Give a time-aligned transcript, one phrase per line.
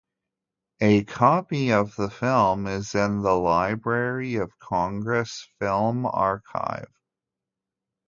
[0.79, 6.91] A copy of the film is in the Library of Congress film archive.